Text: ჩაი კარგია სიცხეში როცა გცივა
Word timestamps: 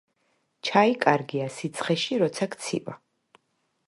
ჩაი 0.69 0.95
კარგია 1.03 1.49
სიცხეში 1.57 2.17
როცა 2.23 2.49
გცივა 2.55 2.97